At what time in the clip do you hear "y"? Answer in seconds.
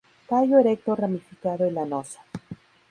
1.67-1.71